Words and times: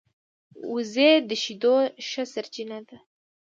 وزې 0.73 1.11
د 1.29 1.31
شیدو 1.43 1.75
ښه 2.07 2.23
سرچینه 2.33 2.79
ده 2.87 2.97